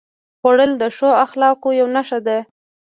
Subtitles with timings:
[0.39, 2.37] خوړل د ښو اخلاقو یوه نښه ده